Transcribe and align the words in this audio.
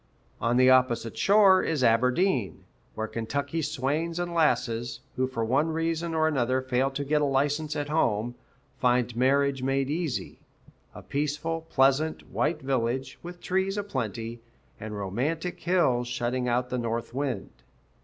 On 0.41 0.57
the 0.57 0.67
opposite 0.71 1.15
shore 1.15 1.61
is 1.61 1.83
Aberdeen, 1.83 2.63
where 2.95 3.05
Kentucky 3.05 3.61
swains 3.61 4.17
and 4.17 4.33
lasses, 4.33 5.01
who 5.15 5.27
for 5.27 5.45
one 5.45 5.67
reason 5.67 6.15
or 6.15 6.27
another 6.27 6.59
fail 6.59 6.89
to 6.89 7.03
get 7.03 7.21
a 7.21 7.25
license 7.25 7.75
at 7.75 7.87
home, 7.89 8.33
find 8.79 9.15
marriage 9.15 9.61
made 9.61 9.91
easy 9.91 10.39
a 10.95 11.03
peaceful, 11.03 11.67
pleasant, 11.69 12.27
white 12.31 12.63
village, 12.63 13.19
with 13.21 13.41
trees 13.41 13.77
a 13.77 13.83
plenty, 13.83 14.39
and 14.79 14.97
romantic 14.97 15.59
hills 15.59 16.07
shutting 16.07 16.47
out 16.49 16.71
the 16.71 16.79
north 16.79 17.13
wind. 17.13 17.51